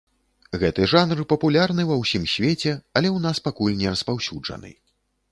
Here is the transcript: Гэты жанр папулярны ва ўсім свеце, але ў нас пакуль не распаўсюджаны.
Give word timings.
Гэты 0.61 0.85
жанр 0.93 1.19
папулярны 1.33 1.83
ва 1.89 1.97
ўсім 1.99 2.25
свеце, 2.35 2.73
але 2.95 3.07
ў 3.11 3.19
нас 3.27 3.43
пакуль 3.49 3.77
не 3.83 3.93
распаўсюджаны. 3.97 4.73